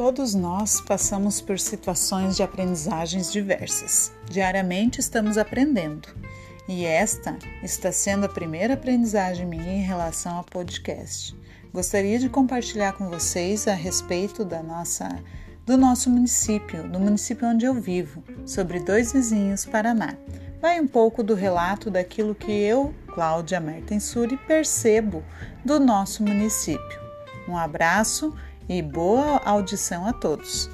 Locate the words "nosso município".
15.76-16.88, 25.78-27.00